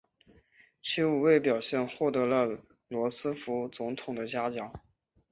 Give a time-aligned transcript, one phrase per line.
[0.81, 4.81] 其无畏表现获得了罗斯福总统的嘉奖。